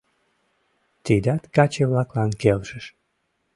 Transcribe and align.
Тидат 1.03 1.43
каче-влаклан 1.55 2.31
келшыш. 2.41 2.85